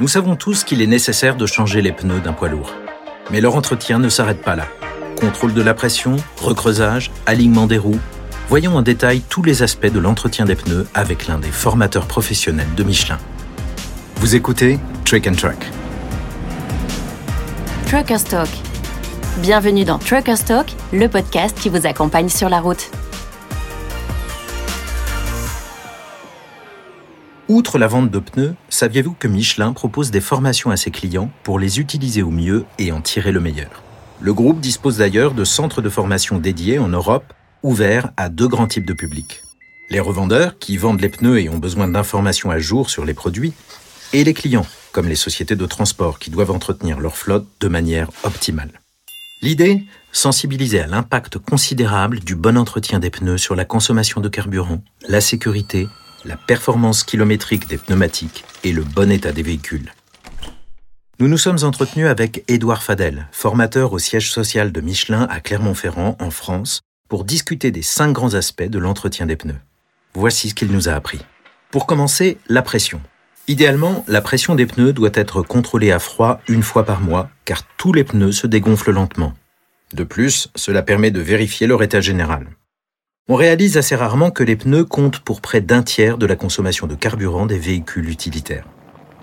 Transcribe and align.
Nous 0.00 0.06
savons 0.06 0.36
tous 0.36 0.62
qu'il 0.62 0.80
est 0.80 0.86
nécessaire 0.86 1.34
de 1.34 1.44
changer 1.44 1.82
les 1.82 1.90
pneus 1.90 2.20
d'un 2.20 2.32
poids 2.32 2.48
lourd. 2.48 2.72
Mais 3.32 3.40
leur 3.40 3.56
entretien 3.56 3.98
ne 3.98 4.08
s'arrête 4.08 4.42
pas 4.42 4.54
là. 4.54 4.68
Contrôle 5.20 5.54
de 5.54 5.60
la 5.60 5.74
pression, 5.74 6.18
recreusage, 6.40 7.10
alignement 7.26 7.66
des 7.66 7.78
roues. 7.78 7.98
Voyons 8.48 8.76
en 8.76 8.82
détail 8.82 9.22
tous 9.28 9.42
les 9.42 9.64
aspects 9.64 9.90
de 9.92 9.98
l'entretien 9.98 10.44
des 10.44 10.54
pneus 10.54 10.86
avec 10.94 11.26
l'un 11.26 11.40
des 11.40 11.50
formateurs 11.50 12.06
professionnels 12.06 12.72
de 12.76 12.84
Michelin. 12.84 13.18
Vous 14.16 14.36
écoutez 14.36 14.78
Truck 15.04 15.26
and 15.26 15.34
Truck. 15.34 15.66
Trucker 17.88 18.18
Stock. 18.18 18.48
Bienvenue 19.38 19.84
dans 19.84 19.98
Trucker 19.98 20.36
Stock, 20.36 20.66
le 20.92 21.08
podcast 21.08 21.58
qui 21.58 21.70
vous 21.70 21.86
accompagne 21.88 22.28
sur 22.28 22.48
la 22.48 22.60
route. 22.60 22.88
Outre 27.48 27.78
la 27.78 27.86
vente 27.86 28.10
de 28.10 28.18
pneus, 28.18 28.54
saviez-vous 28.68 29.14
que 29.18 29.26
Michelin 29.26 29.72
propose 29.72 30.10
des 30.10 30.20
formations 30.20 30.70
à 30.70 30.76
ses 30.76 30.90
clients 30.90 31.30
pour 31.44 31.58
les 31.58 31.80
utiliser 31.80 32.20
au 32.20 32.30
mieux 32.30 32.66
et 32.78 32.92
en 32.92 33.00
tirer 33.00 33.32
le 33.32 33.40
meilleur? 33.40 33.82
Le 34.20 34.34
groupe 34.34 34.60
dispose 34.60 34.98
d'ailleurs 34.98 35.32
de 35.32 35.44
centres 35.44 35.80
de 35.80 35.88
formation 35.88 36.36
dédiés 36.36 36.78
en 36.78 36.88
Europe, 36.88 37.32
ouverts 37.62 38.10
à 38.18 38.28
deux 38.28 38.48
grands 38.48 38.66
types 38.66 38.84
de 38.84 38.92
publics. 38.92 39.40
Les 39.88 39.98
revendeurs, 39.98 40.58
qui 40.58 40.76
vendent 40.76 41.00
les 41.00 41.08
pneus 41.08 41.40
et 41.40 41.48
ont 41.48 41.56
besoin 41.56 41.88
d'informations 41.88 42.50
à 42.50 42.58
jour 42.58 42.90
sur 42.90 43.06
les 43.06 43.14
produits, 43.14 43.54
et 44.12 44.24
les 44.24 44.34
clients, 44.34 44.66
comme 44.92 45.08
les 45.08 45.16
sociétés 45.16 45.56
de 45.56 45.66
transport 45.66 46.18
qui 46.18 46.28
doivent 46.28 46.50
entretenir 46.50 47.00
leur 47.00 47.16
flotte 47.16 47.46
de 47.60 47.68
manière 47.68 48.10
optimale. 48.24 48.72
L'idée 49.40 49.84
Sensibiliser 50.12 50.80
à 50.80 50.86
l'impact 50.86 51.38
considérable 51.38 52.20
du 52.20 52.34
bon 52.34 52.58
entretien 52.58 52.98
des 52.98 53.10
pneus 53.10 53.38
sur 53.38 53.54
la 53.54 53.64
consommation 53.64 54.20
de 54.20 54.28
carburant, 54.28 54.82
la 55.08 55.20
sécurité 55.20 55.88
la 56.28 56.36
performance 56.36 57.04
kilométrique 57.04 57.68
des 57.68 57.78
pneumatiques 57.78 58.44
et 58.62 58.72
le 58.72 58.84
bon 58.84 59.10
état 59.10 59.32
des 59.32 59.42
véhicules. 59.42 59.92
Nous 61.18 61.26
nous 61.26 61.38
sommes 61.38 61.64
entretenus 61.64 62.06
avec 62.06 62.44
Édouard 62.48 62.82
Fadel, 62.82 63.26
formateur 63.32 63.94
au 63.94 63.98
siège 63.98 64.30
social 64.30 64.70
de 64.70 64.80
Michelin 64.82 65.26
à 65.30 65.40
Clermont-Ferrand, 65.40 66.16
en 66.20 66.30
France, 66.30 66.82
pour 67.08 67.24
discuter 67.24 67.70
des 67.70 67.82
cinq 67.82 68.12
grands 68.12 68.34
aspects 68.34 68.62
de 68.62 68.78
l'entretien 68.78 69.24
des 69.24 69.36
pneus. 69.36 69.58
Voici 70.14 70.50
ce 70.50 70.54
qu'il 70.54 70.70
nous 70.70 70.90
a 70.90 70.92
appris. 70.92 71.18
Pour 71.70 71.86
commencer, 71.86 72.36
la 72.48 72.60
pression. 72.60 73.00
Idéalement, 73.48 74.04
la 74.06 74.20
pression 74.20 74.54
des 74.54 74.66
pneus 74.66 74.92
doit 74.92 75.10
être 75.14 75.40
contrôlée 75.40 75.92
à 75.92 75.98
froid 75.98 76.42
une 76.46 76.62
fois 76.62 76.84
par 76.84 77.00
mois, 77.00 77.30
car 77.46 77.62
tous 77.78 77.94
les 77.94 78.04
pneus 78.04 78.32
se 78.32 78.46
dégonflent 78.46 78.92
lentement. 78.92 79.32
De 79.94 80.04
plus, 80.04 80.50
cela 80.54 80.82
permet 80.82 81.10
de 81.10 81.20
vérifier 81.20 81.66
leur 81.66 81.82
état 81.82 82.02
général. 82.02 82.46
On 83.30 83.34
réalise 83.34 83.76
assez 83.76 83.94
rarement 83.94 84.30
que 84.30 84.42
les 84.42 84.56
pneus 84.56 84.86
comptent 84.86 85.18
pour 85.18 85.42
près 85.42 85.60
d'un 85.60 85.82
tiers 85.82 86.16
de 86.16 86.24
la 86.24 86.34
consommation 86.34 86.86
de 86.86 86.94
carburant 86.94 87.44
des 87.44 87.58
véhicules 87.58 88.08
utilitaires. 88.08 88.66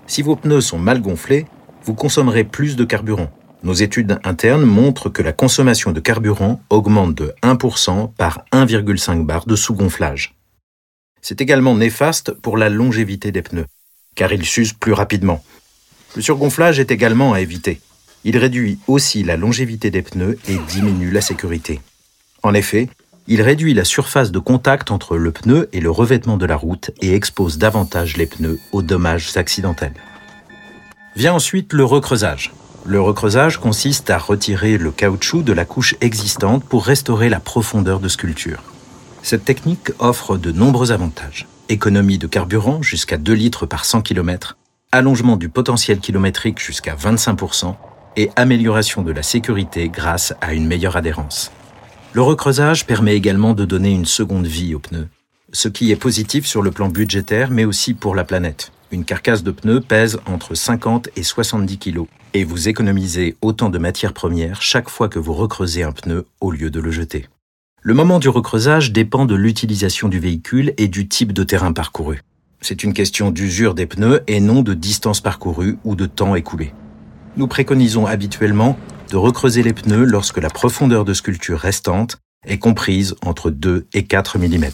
Si 0.06 0.22
vos 0.22 0.36
pneus 0.36 0.60
sont 0.60 0.78
mal 0.78 1.02
gonflés, 1.02 1.46
vous 1.82 1.94
consommerez 1.94 2.44
plus 2.44 2.76
de 2.76 2.84
carburant. 2.84 3.32
Nos 3.64 3.72
études 3.72 4.20
internes 4.22 4.64
montrent 4.64 5.08
que 5.08 5.22
la 5.22 5.32
consommation 5.32 5.90
de 5.90 5.98
carburant 5.98 6.60
augmente 6.70 7.16
de 7.16 7.34
1% 7.42 8.12
par 8.14 8.44
1,5 8.52 9.24
bar 9.24 9.44
de 9.44 9.56
sous-gonflage. 9.56 10.36
C'est 11.20 11.40
également 11.40 11.74
néfaste 11.74 12.30
pour 12.30 12.56
la 12.56 12.68
longévité 12.68 13.32
des 13.32 13.42
pneus, 13.42 13.66
car 14.14 14.32
ils 14.32 14.46
s'usent 14.46 14.72
plus 14.72 14.92
rapidement. 14.92 15.42
Le 16.14 16.22
surgonflage 16.22 16.78
est 16.78 16.92
également 16.92 17.32
à 17.32 17.40
éviter. 17.40 17.80
Il 18.22 18.38
réduit 18.38 18.78
aussi 18.86 19.24
la 19.24 19.36
longévité 19.36 19.90
des 19.90 20.02
pneus 20.02 20.38
et 20.46 20.58
diminue 20.68 21.10
la 21.10 21.20
sécurité. 21.20 21.80
En 22.44 22.54
effet, 22.54 22.88
il 23.28 23.42
réduit 23.42 23.74
la 23.74 23.84
surface 23.84 24.30
de 24.30 24.38
contact 24.38 24.90
entre 24.90 25.16
le 25.16 25.32
pneu 25.32 25.68
et 25.72 25.80
le 25.80 25.90
revêtement 25.90 26.36
de 26.36 26.46
la 26.46 26.56
route 26.56 26.90
et 27.00 27.14
expose 27.14 27.58
davantage 27.58 28.16
les 28.16 28.26
pneus 28.26 28.58
aux 28.72 28.82
dommages 28.82 29.36
accidentels. 29.36 29.94
Vient 31.16 31.34
ensuite 31.34 31.72
le 31.72 31.84
recreusage. 31.84 32.52
Le 32.84 33.00
recreusage 33.00 33.58
consiste 33.58 34.10
à 34.10 34.18
retirer 34.18 34.78
le 34.78 34.92
caoutchouc 34.92 35.42
de 35.42 35.52
la 35.52 35.64
couche 35.64 35.96
existante 36.00 36.64
pour 36.64 36.84
restaurer 36.84 37.28
la 37.28 37.40
profondeur 37.40 37.98
de 37.98 38.08
sculpture. 38.08 38.62
Cette 39.22 39.44
technique 39.44 39.90
offre 39.98 40.36
de 40.36 40.52
nombreux 40.52 40.92
avantages. 40.92 41.48
Économie 41.68 42.18
de 42.18 42.28
carburant 42.28 42.80
jusqu'à 42.82 43.16
2 43.16 43.32
litres 43.32 43.66
par 43.66 43.84
100 43.84 44.02
km, 44.02 44.56
allongement 44.92 45.36
du 45.36 45.48
potentiel 45.48 45.98
kilométrique 45.98 46.60
jusqu'à 46.60 46.94
25% 46.94 47.74
et 48.16 48.30
amélioration 48.36 49.02
de 49.02 49.10
la 49.10 49.24
sécurité 49.24 49.88
grâce 49.88 50.32
à 50.40 50.54
une 50.54 50.66
meilleure 50.66 50.96
adhérence. 50.96 51.50
Le 52.16 52.22
recreusage 52.22 52.86
permet 52.86 53.14
également 53.14 53.52
de 53.52 53.66
donner 53.66 53.92
une 53.92 54.06
seconde 54.06 54.46
vie 54.46 54.74
aux 54.74 54.78
pneus, 54.78 55.08
ce 55.52 55.68
qui 55.68 55.90
est 55.90 55.96
positif 55.96 56.46
sur 56.46 56.62
le 56.62 56.70
plan 56.70 56.88
budgétaire 56.88 57.50
mais 57.50 57.66
aussi 57.66 57.92
pour 57.92 58.14
la 58.14 58.24
planète. 58.24 58.72
Une 58.90 59.04
carcasse 59.04 59.42
de 59.42 59.50
pneus 59.50 59.82
pèse 59.82 60.18
entre 60.24 60.54
50 60.54 61.10
et 61.14 61.22
70 61.22 61.76
kg 61.76 62.04
et 62.32 62.44
vous 62.44 62.70
économisez 62.70 63.36
autant 63.42 63.68
de 63.68 63.76
matières 63.76 64.14
premières 64.14 64.62
chaque 64.62 64.88
fois 64.88 65.10
que 65.10 65.18
vous 65.18 65.34
recreusez 65.34 65.82
un 65.82 65.92
pneu 65.92 66.24
au 66.40 66.50
lieu 66.50 66.70
de 66.70 66.80
le 66.80 66.90
jeter. 66.90 67.26
Le 67.82 67.92
moment 67.92 68.18
du 68.18 68.30
recreusage 68.30 68.92
dépend 68.92 69.26
de 69.26 69.34
l'utilisation 69.34 70.08
du 70.08 70.18
véhicule 70.18 70.72
et 70.78 70.88
du 70.88 71.08
type 71.08 71.34
de 71.34 71.44
terrain 71.44 71.74
parcouru. 71.74 72.22
C'est 72.62 72.82
une 72.82 72.94
question 72.94 73.30
d'usure 73.30 73.74
des 73.74 73.84
pneus 73.84 74.22
et 74.26 74.40
non 74.40 74.62
de 74.62 74.72
distance 74.72 75.20
parcourue 75.20 75.76
ou 75.84 75.94
de 75.94 76.06
temps 76.06 76.34
écoulé. 76.34 76.72
Nous 77.36 77.46
préconisons 77.46 78.06
habituellement 78.06 78.78
de 79.10 79.16
recreuser 79.16 79.62
les 79.62 79.72
pneus 79.72 80.04
lorsque 80.04 80.38
la 80.38 80.50
profondeur 80.50 81.04
de 81.04 81.14
sculpture 81.14 81.58
restante 81.58 82.18
est 82.46 82.58
comprise 82.58 83.14
entre 83.24 83.50
2 83.50 83.86
et 83.92 84.04
4 84.04 84.38
mm. 84.38 84.66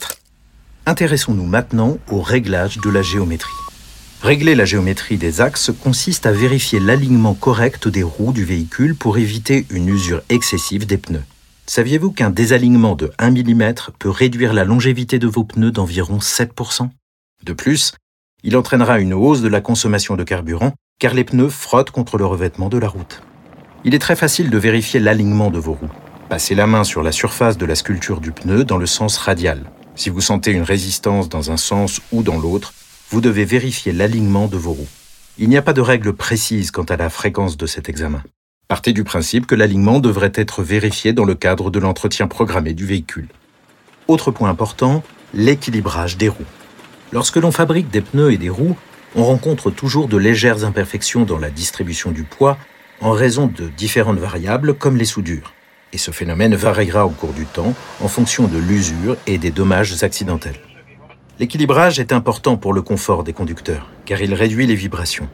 Intéressons-nous 0.86 1.46
maintenant 1.46 1.98
au 2.10 2.20
réglage 2.20 2.78
de 2.78 2.90
la 2.90 3.02
géométrie. 3.02 3.52
Régler 4.22 4.54
la 4.54 4.64
géométrie 4.64 5.16
des 5.16 5.40
axes 5.40 5.72
consiste 5.82 6.26
à 6.26 6.32
vérifier 6.32 6.80
l'alignement 6.80 7.34
correct 7.34 7.88
des 7.88 8.02
roues 8.02 8.32
du 8.32 8.44
véhicule 8.44 8.94
pour 8.94 9.18
éviter 9.18 9.66
une 9.70 9.88
usure 9.88 10.22
excessive 10.28 10.86
des 10.86 10.98
pneus. 10.98 11.24
Saviez-vous 11.66 12.12
qu'un 12.12 12.30
désalignement 12.30 12.94
de 12.94 13.10
1 13.18 13.30
mm 13.30 13.74
peut 13.98 14.10
réduire 14.10 14.52
la 14.52 14.64
longévité 14.64 15.18
de 15.18 15.26
vos 15.26 15.44
pneus 15.44 15.72
d'environ 15.72 16.18
7% 16.18 16.88
De 17.44 17.52
plus, 17.52 17.94
il 18.44 18.56
entraînera 18.56 18.98
une 18.98 19.14
hausse 19.14 19.40
de 19.40 19.48
la 19.48 19.60
consommation 19.60 20.16
de 20.16 20.24
carburant 20.24 20.72
car 20.98 21.14
les 21.14 21.24
pneus 21.24 21.48
frottent 21.50 21.90
contre 21.90 22.16
le 22.16 22.26
revêtement 22.26 22.68
de 22.68 22.78
la 22.78 22.88
route. 22.88 23.22
Il 23.84 23.96
est 23.96 23.98
très 23.98 24.14
facile 24.14 24.48
de 24.48 24.58
vérifier 24.58 25.00
l'alignement 25.00 25.50
de 25.50 25.58
vos 25.58 25.72
roues. 25.72 25.90
Passez 26.28 26.54
la 26.54 26.68
main 26.68 26.84
sur 26.84 27.02
la 27.02 27.10
surface 27.10 27.58
de 27.58 27.66
la 27.66 27.74
sculpture 27.74 28.20
du 28.20 28.30
pneu 28.30 28.64
dans 28.64 28.78
le 28.78 28.86
sens 28.86 29.18
radial. 29.18 29.64
Si 29.96 30.08
vous 30.08 30.20
sentez 30.20 30.52
une 30.52 30.62
résistance 30.62 31.28
dans 31.28 31.50
un 31.50 31.56
sens 31.56 32.00
ou 32.12 32.22
dans 32.22 32.38
l'autre, 32.38 32.72
vous 33.10 33.20
devez 33.20 33.44
vérifier 33.44 33.92
l'alignement 33.92 34.46
de 34.46 34.56
vos 34.56 34.72
roues. 34.72 34.88
Il 35.36 35.48
n'y 35.48 35.56
a 35.56 35.62
pas 35.62 35.72
de 35.72 35.80
règle 35.80 36.12
précise 36.12 36.70
quant 36.70 36.84
à 36.84 36.96
la 36.96 37.10
fréquence 37.10 37.56
de 37.56 37.66
cet 37.66 37.88
examen. 37.88 38.22
Partez 38.68 38.92
du 38.92 39.02
principe 39.02 39.46
que 39.46 39.56
l'alignement 39.56 39.98
devrait 39.98 40.32
être 40.36 40.62
vérifié 40.62 41.12
dans 41.12 41.24
le 41.24 41.34
cadre 41.34 41.70
de 41.70 41.80
l'entretien 41.80 42.28
programmé 42.28 42.74
du 42.74 42.86
véhicule. 42.86 43.28
Autre 44.06 44.30
point 44.30 44.48
important, 44.48 45.02
l'équilibrage 45.34 46.16
des 46.16 46.28
roues. 46.28 46.44
Lorsque 47.10 47.36
l'on 47.36 47.50
fabrique 47.50 47.90
des 47.90 48.00
pneus 48.00 48.32
et 48.32 48.38
des 48.38 48.48
roues, 48.48 48.76
on 49.16 49.24
rencontre 49.24 49.70
toujours 49.70 50.06
de 50.06 50.16
légères 50.16 50.64
imperfections 50.64 51.24
dans 51.24 51.38
la 51.38 51.50
distribution 51.50 52.12
du 52.12 52.22
poids 52.22 52.56
en 53.02 53.10
raison 53.10 53.46
de 53.46 53.68
différentes 53.68 54.18
variables 54.18 54.74
comme 54.74 54.96
les 54.96 55.04
soudures. 55.04 55.52
Et 55.92 55.98
ce 55.98 56.10
phénomène 56.10 56.54
variera 56.54 57.04
au 57.04 57.10
cours 57.10 57.32
du 57.32 57.44
temps 57.44 57.74
en 58.00 58.08
fonction 58.08 58.46
de 58.46 58.58
l'usure 58.58 59.16
et 59.26 59.38
des 59.38 59.50
dommages 59.50 60.02
accidentels. 60.02 60.58
L'équilibrage 61.38 61.98
est 61.98 62.12
important 62.12 62.56
pour 62.56 62.72
le 62.72 62.82
confort 62.82 63.24
des 63.24 63.32
conducteurs, 63.32 63.88
car 64.06 64.20
il 64.22 64.32
réduit 64.32 64.66
les 64.66 64.74
vibrations. 64.74 65.28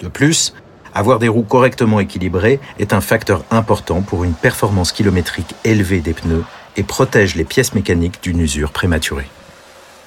De 0.00 0.08
plus, 0.08 0.54
avoir 0.94 1.18
des 1.18 1.28
roues 1.28 1.42
correctement 1.42 2.00
équilibrées 2.00 2.60
est 2.78 2.92
un 2.92 3.00
facteur 3.00 3.44
important 3.50 4.00
pour 4.00 4.24
une 4.24 4.32
performance 4.32 4.92
kilométrique 4.92 5.54
élevée 5.64 6.00
des 6.00 6.14
pneus 6.14 6.44
et 6.76 6.82
protège 6.82 7.34
les 7.34 7.44
pièces 7.44 7.74
mécaniques 7.74 8.22
d'une 8.22 8.40
usure 8.40 8.72
prématurée. 8.72 9.28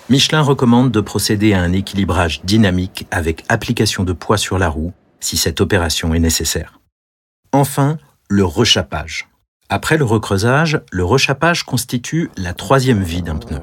Michelin 0.10 0.42
recommande 0.42 0.92
de 0.92 1.02
procéder 1.02 1.54
à 1.54 1.62
un 1.62 1.74
équilibrage 1.74 2.42
dynamique 2.44 3.06
avec 3.12 3.44
application 3.50 4.04
de 4.04 4.14
poids 4.14 4.38
sur 4.38 4.58
la 4.58 4.70
roue 4.70 4.94
si 5.20 5.36
cette 5.36 5.62
opération 5.62 6.14
est 6.14 6.20
nécessaire. 6.20 6.80
Enfin, 7.58 7.98
le 8.30 8.46
rechappage. 8.46 9.28
Après 9.68 9.98
le 9.98 10.06
recreusage, 10.06 10.80
le 10.92 11.04
rechappage 11.04 11.64
constitue 11.64 12.30
la 12.38 12.54
troisième 12.54 13.02
vie 13.02 13.24
d'un 13.24 13.38
pneu. 13.38 13.62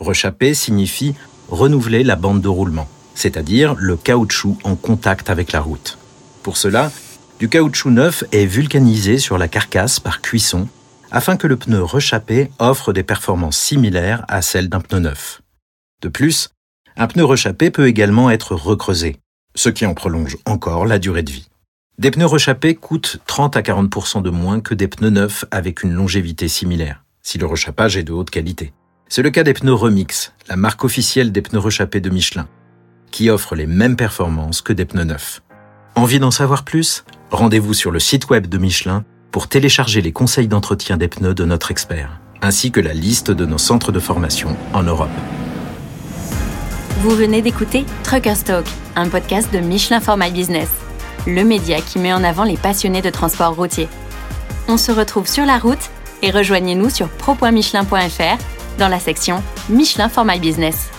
Rechapper 0.00 0.54
signifie 0.54 1.14
renouveler 1.50 2.04
la 2.04 2.16
bande 2.16 2.40
de 2.40 2.48
roulement, 2.48 2.88
c'est-à-dire 3.14 3.74
le 3.76 3.98
caoutchouc 3.98 4.56
en 4.64 4.76
contact 4.76 5.28
avec 5.28 5.52
la 5.52 5.60
route. 5.60 5.98
Pour 6.42 6.56
cela, 6.56 6.90
du 7.38 7.50
caoutchouc 7.50 7.90
neuf 7.90 8.24
est 8.32 8.46
vulcanisé 8.46 9.18
sur 9.18 9.36
la 9.36 9.46
carcasse 9.46 10.00
par 10.00 10.22
cuisson 10.22 10.66
afin 11.10 11.36
que 11.36 11.46
le 11.46 11.58
pneu 11.58 11.82
rechappé 11.82 12.50
offre 12.58 12.94
des 12.94 13.02
performances 13.02 13.58
similaires 13.58 14.24
à 14.28 14.40
celles 14.40 14.70
d'un 14.70 14.80
pneu 14.80 15.00
neuf. 15.00 15.42
De 16.00 16.08
plus, 16.08 16.48
un 16.96 17.06
pneu 17.06 17.26
rechappé 17.26 17.70
peut 17.70 17.88
également 17.88 18.30
être 18.30 18.54
recreusé, 18.54 19.18
ce 19.54 19.68
qui 19.68 19.84
en 19.84 19.92
prolonge 19.92 20.38
encore 20.46 20.86
la 20.86 20.98
durée 20.98 21.22
de 21.22 21.30
vie. 21.30 21.48
Des 21.98 22.12
pneus 22.12 22.26
rechappés 22.26 22.76
coûtent 22.76 23.18
30 23.26 23.56
à 23.56 23.60
40% 23.60 24.22
de 24.22 24.30
moins 24.30 24.60
que 24.60 24.72
des 24.72 24.86
pneus 24.86 25.10
neufs 25.10 25.44
avec 25.50 25.82
une 25.82 25.92
longévité 25.92 26.46
similaire, 26.46 27.02
si 27.22 27.38
le 27.38 27.46
rechappage 27.46 27.96
est 27.96 28.04
de 28.04 28.12
haute 28.12 28.30
qualité. 28.30 28.72
C'est 29.08 29.22
le 29.22 29.30
cas 29.30 29.42
des 29.42 29.52
pneus 29.52 29.74
Remix, 29.74 30.32
la 30.48 30.54
marque 30.54 30.84
officielle 30.84 31.32
des 31.32 31.42
pneus 31.42 31.58
rechappés 31.58 32.00
de 32.00 32.08
Michelin, 32.08 32.46
qui 33.10 33.30
offre 33.30 33.56
les 33.56 33.66
mêmes 33.66 33.96
performances 33.96 34.62
que 34.62 34.72
des 34.72 34.84
pneus 34.84 35.06
neufs. 35.06 35.42
Envie 35.96 36.20
d'en 36.20 36.30
savoir 36.30 36.62
plus? 36.62 37.04
Rendez-vous 37.32 37.74
sur 37.74 37.90
le 37.90 37.98
site 37.98 38.30
web 38.30 38.46
de 38.46 38.58
Michelin 38.58 39.04
pour 39.32 39.48
télécharger 39.48 40.00
les 40.00 40.12
conseils 40.12 40.46
d'entretien 40.46 40.98
des 40.98 41.08
pneus 41.08 41.34
de 41.34 41.44
notre 41.44 41.72
expert, 41.72 42.20
ainsi 42.42 42.70
que 42.70 42.78
la 42.78 42.94
liste 42.94 43.32
de 43.32 43.44
nos 43.44 43.58
centres 43.58 43.90
de 43.90 43.98
formation 43.98 44.56
en 44.72 44.84
Europe. 44.84 45.10
Vous 47.00 47.16
venez 47.16 47.42
d'écouter 47.42 47.84
Truckers 48.04 48.44
Talk, 48.44 48.66
un 48.94 49.08
podcast 49.08 49.52
de 49.52 49.58
Michelin 49.58 49.98
for 50.00 50.16
My 50.16 50.30
Business, 50.30 50.68
le 51.26 51.44
média 51.44 51.80
qui 51.80 51.98
met 51.98 52.12
en 52.12 52.24
avant 52.24 52.44
les 52.44 52.56
passionnés 52.56 53.02
de 53.02 53.10
transport 53.10 53.54
routier. 53.54 53.88
On 54.68 54.76
se 54.76 54.92
retrouve 54.92 55.26
sur 55.26 55.44
la 55.44 55.58
route 55.58 55.90
et 56.22 56.30
rejoignez-nous 56.30 56.90
sur 56.90 57.08
pro.michelin.fr 57.08 58.38
dans 58.78 58.88
la 58.88 59.00
section 59.00 59.42
Michelin 59.68 60.08
for 60.08 60.24
My 60.24 60.38
Business. 60.38 60.90